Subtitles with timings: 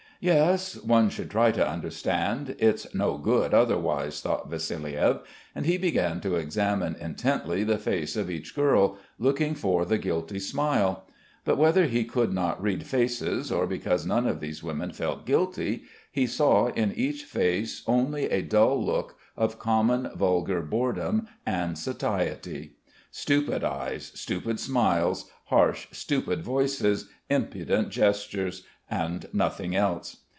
[0.23, 2.55] "Yes, one should try to understand.
[2.59, 5.21] It's no good, otherwise," thought Vassiliev,
[5.55, 10.37] and he began to examine intently the face of each girl, looking for the guilty
[10.37, 11.07] smile.
[11.43, 15.85] But whether he could not read faces or because none of these women felt guilty
[16.11, 22.73] he saw in each face only a dull look of common, vulgar boredom and satiety.
[23.09, 28.63] Stupid eyes, stupid smiles, harsh, stupid voices, impudent gestures
[28.93, 30.17] and nothing else.